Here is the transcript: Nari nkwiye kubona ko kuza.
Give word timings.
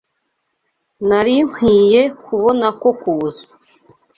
Nari 1.07 1.35
nkwiye 1.49 2.01
kubona 2.25 2.67
ko 2.81 2.89
kuza. 2.99 3.47